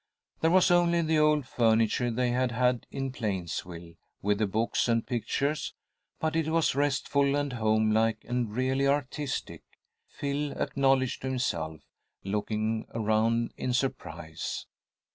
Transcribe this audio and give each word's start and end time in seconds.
There 0.39 0.49
was 0.49 0.71
only 0.71 1.03
the 1.03 1.19
old 1.19 1.45
furniture 1.45 2.09
they 2.09 2.31
had 2.31 2.53
had 2.53 2.87
in 2.89 3.11
Plainsville, 3.11 3.93
with 4.23 4.39
the 4.39 4.47
books 4.47 4.87
and 4.87 5.05
pictures, 5.05 5.75
but 6.19 6.35
it 6.35 6.47
was 6.47 6.73
restful 6.73 7.35
and 7.35 7.53
homelike 7.53 8.25
and 8.27 8.51
really 8.51 8.87
artistic, 8.87 9.61
Phil 10.07 10.53
acknowledged 10.53 11.21
to 11.21 11.27
himself, 11.27 11.81
looking 12.23 12.87
around 12.95 13.53
in 13.57 13.73
surprise. 13.73 14.65